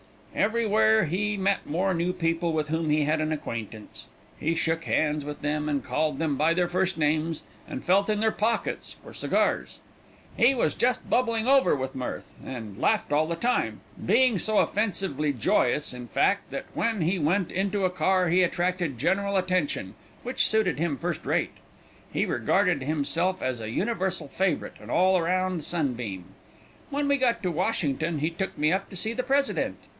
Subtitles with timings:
[0.33, 4.07] "Everywhere he met more new people with whom he had an acquaintance.
[4.39, 8.21] He shook hands with them, and called them by their first names, and felt in
[8.21, 9.79] their pockets for cigars.
[10.35, 15.33] He was just bubbling over with mirth, and laughed all the time, being so offensively
[15.33, 20.47] joyous, in fact, that when he went into a car, he attracted general attention, which
[20.47, 21.55] suited him first rate.
[22.11, 26.23] He regarded himself as a universal favorite and all round sunbeam.
[26.89, 29.75] "When we got to Washington, he took me up to see the President.